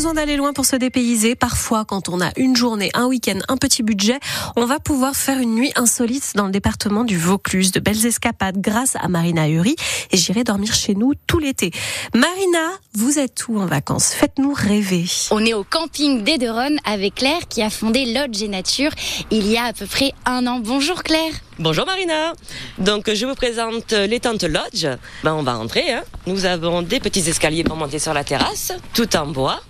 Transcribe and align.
besoin 0.00 0.14
d'aller 0.14 0.36
loin 0.36 0.54
pour 0.54 0.64
se 0.64 0.76
dépayser. 0.76 1.34
Parfois, 1.34 1.84
quand 1.84 2.08
on 2.08 2.22
a 2.22 2.30
une 2.38 2.56
journée, 2.56 2.90
un 2.94 3.04
week-end, 3.04 3.38
un 3.48 3.58
petit 3.58 3.82
budget, 3.82 4.18
on 4.56 4.64
va 4.64 4.80
pouvoir 4.80 5.14
faire 5.14 5.38
une 5.38 5.54
nuit 5.54 5.72
insolite 5.76 6.32
dans 6.36 6.46
le 6.46 6.52
département 6.52 7.04
du 7.04 7.18
Vaucluse. 7.18 7.70
De 7.70 7.80
belles 7.80 8.06
escapades 8.06 8.62
grâce 8.62 8.96
à 8.98 9.08
Marina 9.08 9.46
Uri 9.46 9.76
et 10.10 10.16
j'irai 10.16 10.42
dormir 10.42 10.72
chez 10.72 10.94
nous 10.94 11.12
tout 11.26 11.38
l'été. 11.38 11.70
Marina, 12.14 12.70
vous 12.94 13.18
êtes 13.18 13.46
où 13.48 13.60
en 13.60 13.66
vacances? 13.66 14.14
Faites-nous 14.14 14.54
rêver. 14.54 15.04
On 15.32 15.44
est 15.44 15.52
au 15.52 15.64
camping 15.64 16.24
d'Ederon 16.24 16.76
avec 16.86 17.16
Claire 17.16 17.46
qui 17.50 17.60
a 17.60 17.68
fondé 17.68 18.14
Lodge 18.14 18.42
et 18.42 18.48
Nature 18.48 18.92
il 19.30 19.46
y 19.46 19.58
a 19.58 19.64
à 19.64 19.74
peu 19.74 19.84
près 19.84 20.14
un 20.24 20.46
an. 20.46 20.60
Bonjour 20.60 21.02
Claire. 21.02 21.34
Bonjour 21.58 21.84
Marina. 21.84 22.32
Donc 22.78 23.12
je 23.12 23.26
vous 23.26 23.34
présente 23.34 23.92
les 23.92 24.18
tentes 24.18 24.44
Lodge. 24.44 24.86
Ben, 25.24 25.34
on 25.34 25.42
va 25.42 25.58
entrer. 25.58 25.92
Hein. 25.92 26.04
Nous 26.26 26.46
avons 26.46 26.80
des 26.80 27.00
petits 27.00 27.28
escaliers 27.28 27.64
pour 27.64 27.76
monter 27.76 27.98
sur 27.98 28.14
la 28.14 28.24
terrasse, 28.24 28.72
tout 28.94 29.14
en 29.14 29.26
bois. 29.26 29.60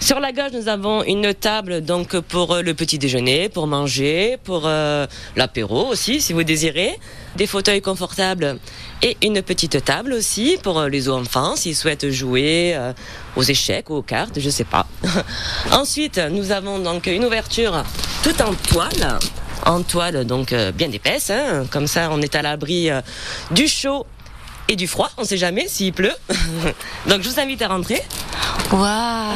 Sur 0.00 0.20
la 0.20 0.32
gauche, 0.32 0.52
nous 0.52 0.68
avons 0.68 1.02
une 1.04 1.32
table 1.32 1.80
donc 1.80 2.18
pour 2.20 2.56
le 2.56 2.74
petit 2.74 2.98
déjeuner, 2.98 3.48
pour 3.48 3.66
manger, 3.66 4.36
pour 4.44 4.62
euh, 4.66 5.06
l'apéro 5.36 5.86
aussi, 5.86 6.20
si 6.20 6.32
vous 6.32 6.42
désirez. 6.42 6.98
Des 7.36 7.46
fauteuils 7.46 7.80
confortables 7.80 8.58
et 9.02 9.16
une 9.22 9.42
petite 9.42 9.84
table 9.84 10.12
aussi 10.12 10.56
pour 10.62 10.78
euh, 10.78 10.88
les 10.88 11.08
enfants 11.08 11.56
s'ils 11.56 11.74
souhaitent 11.74 12.10
jouer 12.10 12.74
euh, 12.76 12.92
aux 13.34 13.42
échecs 13.42 13.90
ou 13.90 13.94
aux 13.94 14.02
cartes, 14.02 14.38
je 14.38 14.50
sais 14.50 14.64
pas. 14.64 14.86
Ensuite, 15.72 16.20
nous 16.30 16.52
avons 16.52 16.78
donc 16.78 17.06
une 17.06 17.24
ouverture 17.24 17.82
tout 18.22 18.40
en 18.42 18.54
toile 18.54 19.18
en 19.66 19.82
toile 19.82 20.26
donc 20.26 20.54
bien 20.74 20.90
épaisse. 20.92 21.30
Hein. 21.30 21.64
Comme 21.70 21.86
ça, 21.86 22.10
on 22.12 22.20
est 22.20 22.34
à 22.34 22.42
l'abri 22.42 22.90
du 23.50 23.66
chaud 23.66 24.04
et 24.68 24.76
du 24.76 24.86
froid. 24.86 25.10
On 25.16 25.22
ne 25.22 25.26
sait 25.26 25.36
jamais 25.36 25.68
s'il 25.68 25.92
pleut. 25.92 26.14
donc, 27.08 27.22
je 27.22 27.28
vous 27.28 27.40
invite 27.40 27.62
à 27.62 27.68
rentrer. 27.68 28.02
Waouh 28.72 29.34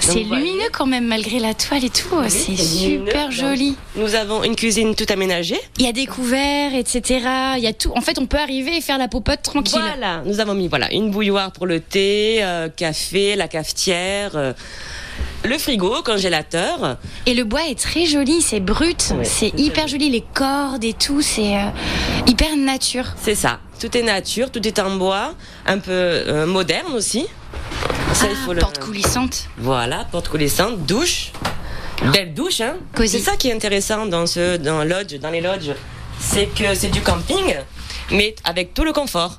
C'est 0.00 0.20
lumineux 0.20 0.70
quand 0.72 0.86
même 0.86 1.06
malgré 1.06 1.38
la 1.38 1.54
toile 1.54 1.84
et 1.84 1.90
tout. 1.90 2.08
c'est 2.28 2.56
super 2.56 3.30
joli. 3.30 3.76
Nous 3.96 4.14
avons 4.14 4.44
une 4.44 4.56
cuisine 4.56 4.94
tout 4.94 5.06
aménagée. 5.08 5.58
Il 5.78 5.84
y 5.84 5.88
a 5.88 5.92
des 5.92 6.06
couverts, 6.06 6.74
etc. 6.74 7.02
Il 7.56 7.62
y 7.62 7.66
a 7.66 7.72
tout. 7.72 7.92
En 7.94 8.00
fait, 8.00 8.18
on 8.18 8.26
peut 8.26 8.38
arriver 8.38 8.76
et 8.76 8.80
faire 8.80 8.98
la 8.98 9.08
popote 9.08 9.42
tranquille. 9.42 9.80
Voilà. 9.80 10.22
Nous 10.24 10.40
avons 10.40 10.54
mis 10.54 10.68
voilà 10.68 10.92
une 10.92 11.10
bouilloire 11.10 11.52
pour 11.52 11.66
le 11.66 11.80
thé, 11.80 12.38
euh, 12.42 12.68
café, 12.68 13.36
la 13.36 13.48
cafetière. 13.48 14.32
Euh, 14.36 14.52
le 15.44 15.58
frigo, 15.58 16.02
congélateur. 16.02 16.96
Et 17.26 17.34
le 17.34 17.44
bois 17.44 17.66
est 17.68 17.78
très 17.78 18.06
joli, 18.06 18.40
c'est 18.40 18.60
brut, 18.60 19.12
c'est 19.24 19.52
hyper 19.58 19.88
joli, 19.88 20.08
les 20.08 20.22
cordes 20.34 20.84
et 20.84 20.92
tout, 20.92 21.20
c'est 21.20 21.56
euh, 21.56 21.68
hyper 22.28 22.56
nature. 22.56 23.06
C'est 23.20 23.34
ça, 23.34 23.58
tout 23.80 23.94
est 23.96 24.02
nature, 24.02 24.50
tout 24.52 24.66
est 24.66 24.78
en 24.78 24.94
bois, 24.96 25.34
un 25.66 25.78
peu 25.78 26.46
moderne 26.46 26.92
aussi. 26.94 27.26
Ça, 28.14 28.26
ah, 28.30 28.54
porte 28.60 28.78
coulissante. 28.78 29.48
Voilà, 29.56 30.06
porte 30.10 30.28
coulissante, 30.28 30.84
douche. 30.84 31.32
Belle 32.12 32.34
douche, 32.34 32.60
hein. 32.60 32.74
C'est 32.96 33.18
ça 33.18 33.36
qui 33.36 33.48
est 33.48 33.54
intéressant 33.54 34.06
dans 34.06 34.26
ce, 34.26 34.56
dans 34.56 34.84
lodge, 34.84 35.18
dans 35.18 35.30
les 35.30 35.40
lodges, 35.40 35.72
c'est 36.18 36.46
que 36.46 36.74
c'est 36.74 36.88
du 36.88 37.00
camping, 37.00 37.56
mais 38.10 38.34
avec 38.44 38.74
tout 38.74 38.84
le 38.84 38.92
confort. 38.92 39.38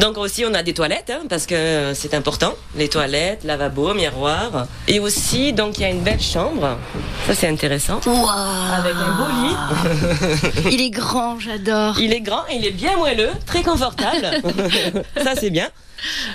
Donc 0.00 0.18
aussi 0.18 0.44
on 0.44 0.52
a 0.52 0.62
des 0.62 0.74
toilettes 0.74 1.10
hein, 1.10 1.22
parce 1.28 1.46
que 1.46 1.92
c'est 1.94 2.12
important, 2.12 2.52
les 2.76 2.88
toilettes, 2.88 3.44
lavabo, 3.44 3.94
miroir 3.94 4.66
et 4.88 5.00
aussi 5.00 5.54
donc 5.54 5.78
il 5.78 5.82
y 5.82 5.84
a 5.84 5.88
une 5.88 6.02
belle 6.02 6.20
chambre. 6.20 6.76
Ça 7.26 7.34
c'est 7.34 7.48
intéressant. 7.48 7.98
Avec 7.98 8.94
un 8.94 9.12
beau 9.16 9.26
lit. 9.42 10.70
il 10.70 10.82
est 10.82 10.90
grand, 10.90 11.40
j'adore. 11.40 11.98
Il 11.98 12.12
est 12.12 12.20
grand, 12.20 12.46
il 12.52 12.66
est 12.66 12.72
bien 12.72 12.96
moelleux, 12.96 13.30
très 13.46 13.62
confortable. 13.62 14.42
ça 15.22 15.34
c'est 15.34 15.50
bien. 15.50 15.68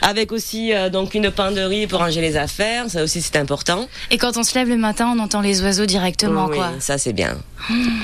Avec 0.01 0.31
aussi 0.31 0.73
euh, 0.73 0.89
donc 0.89 1.13
une 1.13 1.31
penderie 1.31 1.87
pour 1.87 1.99
ranger 1.99 2.21
les 2.21 2.37
affaires, 2.37 2.89
ça 2.89 3.03
aussi 3.03 3.21
c'est 3.21 3.37
important. 3.37 3.87
Et 4.09 4.17
quand 4.17 4.37
on 4.37 4.43
se 4.43 4.55
lève 4.55 4.67
le 4.67 4.77
matin, 4.77 5.13
on 5.15 5.19
entend 5.19 5.41
les 5.41 5.61
oiseaux 5.61 5.85
directement, 5.85 6.47
oui, 6.47 6.57
quoi. 6.57 6.71
Ça 6.79 6.97
c'est 6.97 7.13
bien. 7.13 7.37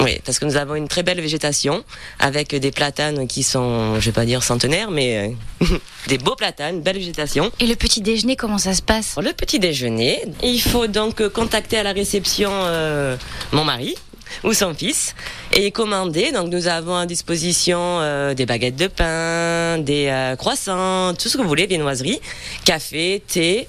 Oui, 0.01 0.19
parce 0.23 0.37
que 0.39 0.45
nous 0.45 0.55
avons 0.55 0.75
une 0.75 0.87
très 0.87 1.03
belle 1.03 1.19
végétation 1.19 1.83
avec 2.19 2.53
des 2.53 2.71
platanes 2.71 3.27
qui 3.27 3.43
sont, 3.43 3.99
je 3.99 4.05
vais 4.05 4.11
pas 4.11 4.25
dire 4.25 4.43
centenaires, 4.43 4.91
mais 4.91 5.35
euh, 5.61 5.65
des 6.07 6.17
beaux 6.17 6.35
platanes, 6.35 6.81
belle 6.81 6.97
végétation. 6.97 7.51
Et 7.59 7.65
le 7.65 7.75
petit 7.75 8.01
déjeuner, 8.01 8.35
comment 8.35 8.59
ça 8.59 8.73
se 8.73 8.81
passe? 8.81 9.15
Le 9.21 9.33
petit 9.33 9.59
déjeuner, 9.59 10.21
il 10.43 10.61
faut 10.61 10.87
donc 10.87 11.27
contacter 11.29 11.77
à 11.77 11.83
la 11.83 11.91
réception 11.91 12.51
euh, 12.53 13.17
mon 13.51 13.63
mari 13.63 13.95
ou 14.43 14.53
son 14.53 14.73
fils 14.73 15.15
et 15.51 15.71
commander. 15.71 16.31
Donc 16.31 16.49
nous 16.49 16.67
avons 16.67 16.95
à 16.95 17.05
disposition 17.05 17.79
euh, 17.79 18.33
des 18.33 18.45
baguettes 18.45 18.75
de 18.75 18.87
pain, 18.87 19.77
des 19.79 20.07
euh, 20.07 20.35
croissants, 20.35 21.13
tout 21.13 21.29
ce 21.29 21.37
que 21.37 21.41
vous 21.41 21.47
voulez, 21.47 21.67
viennoiseries, 21.67 22.19
café, 22.65 23.21
thé, 23.27 23.67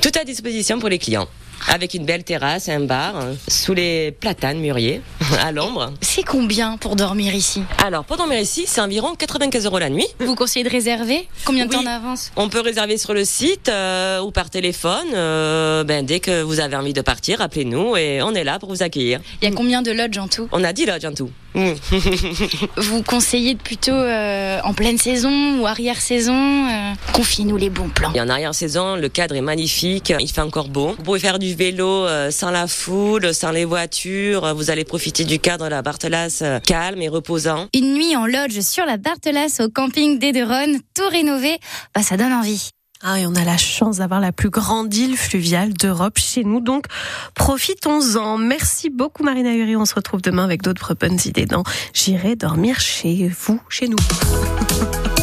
tout 0.00 0.12
à 0.20 0.24
disposition 0.24 0.78
pour 0.78 0.88
les 0.88 0.98
clients 0.98 1.28
avec 1.68 1.94
une 1.94 2.04
belle 2.04 2.24
terrasse, 2.24 2.68
un 2.68 2.80
bar, 2.80 3.16
hein, 3.16 3.34
sous 3.48 3.74
les 3.74 4.12
platanes 4.12 4.58
mûriers, 4.60 5.02
à 5.42 5.52
l'ombre. 5.52 5.92
C'est 6.00 6.22
combien 6.22 6.76
pour 6.76 6.96
dormir 6.96 7.34
ici 7.34 7.62
Alors, 7.84 8.04
pour 8.04 8.16
dormir 8.16 8.38
ici, 8.38 8.64
c'est 8.66 8.80
environ 8.80 9.14
95 9.14 9.66
euros 9.66 9.78
la 9.78 9.90
nuit. 9.90 10.06
Vous 10.20 10.34
conseillez 10.34 10.64
de 10.64 10.70
réserver 10.70 11.28
Combien 11.44 11.66
de 11.66 11.72
temps 11.72 11.82
d'avance 11.82 12.32
On 12.36 12.48
peut 12.48 12.60
réserver 12.60 12.98
sur 12.98 13.14
le 13.14 13.24
site 13.24 13.68
euh, 13.68 14.20
ou 14.20 14.30
par 14.30 14.50
téléphone. 14.50 15.08
Euh, 15.14 15.84
ben, 15.84 16.04
dès 16.04 16.20
que 16.20 16.42
vous 16.42 16.60
avez 16.60 16.76
envie 16.76 16.92
de 16.92 17.02
partir, 17.02 17.40
appelez-nous 17.40 17.96
et 17.96 18.22
on 18.22 18.34
est 18.34 18.44
là 18.44 18.58
pour 18.58 18.70
vous 18.70 18.82
accueillir. 18.82 19.20
Il 19.42 19.48
y 19.48 19.52
a 19.52 19.54
combien 19.54 19.82
de 19.82 19.92
lodges 19.92 20.18
en 20.18 20.28
tout 20.28 20.48
On 20.52 20.64
a 20.64 20.72
10 20.72 20.86
lodges 20.86 21.04
en 21.04 21.14
tout. 21.14 21.30
vous 22.76 23.02
conseillez 23.02 23.56
plutôt 23.56 23.90
euh, 23.90 24.60
en 24.62 24.72
pleine 24.72 24.98
saison 24.98 25.60
ou 25.60 25.66
arrière-saison 25.66 26.68
Confiez-nous 27.12 27.56
les 27.56 27.70
bons 27.70 27.88
plans. 27.88 28.12
Et 28.14 28.20
en 28.20 28.28
arrière-saison, 28.28 28.96
le 28.96 29.08
cadre 29.08 29.34
est 29.34 29.40
magnifique, 29.40 30.12
il 30.18 30.30
fait 30.30 30.40
encore 30.40 30.68
beau. 30.68 30.94
Vous 30.96 31.02
pouvez 31.02 31.18
faire 31.18 31.38
du 31.38 31.49
vélo 31.54 31.86
euh, 31.86 32.30
sans 32.30 32.50
la 32.50 32.66
foule, 32.66 33.32
sans 33.34 33.50
les 33.50 33.64
voitures. 33.64 34.54
Vous 34.54 34.70
allez 34.70 34.84
profiter 34.84 35.24
du 35.24 35.38
cadre 35.38 35.64
de 35.64 35.70
la 35.70 35.82
Barthelasse 35.82 36.42
euh, 36.42 36.58
calme 36.60 37.02
et 37.02 37.08
reposant. 37.08 37.68
Une 37.74 37.94
nuit 37.94 38.16
en 38.16 38.26
lodge 38.26 38.60
sur 38.60 38.84
la 38.84 38.96
Barthelasse 38.96 39.60
au 39.60 39.68
camping 39.68 40.18
d'Ederon, 40.18 40.78
tout 40.94 41.08
rénové, 41.08 41.58
bah, 41.94 42.02
ça 42.02 42.16
donne 42.16 42.32
envie. 42.32 42.70
Ah, 43.02 43.18
et 43.18 43.26
on 43.26 43.34
a 43.34 43.44
la 43.44 43.56
chance 43.56 43.96
d'avoir 43.96 44.20
la 44.20 44.30
plus 44.30 44.50
grande 44.50 44.94
île 44.94 45.16
fluviale 45.16 45.72
d'Europe 45.72 46.18
chez 46.18 46.44
nous, 46.44 46.60
donc 46.60 46.84
profitons-en. 47.34 48.36
Merci 48.36 48.90
beaucoup 48.90 49.22
Marina 49.22 49.54
Uri, 49.54 49.74
on 49.74 49.86
se 49.86 49.94
retrouve 49.94 50.20
demain 50.20 50.44
avec 50.44 50.60
d'autres 50.62 50.94
bonnes 50.94 51.18
idées 51.24 51.46
dans 51.46 51.62
J'irai 51.94 52.36
dormir 52.36 52.78
chez 52.78 53.28
vous, 53.28 53.58
chez 53.70 53.88
nous. 53.88 53.96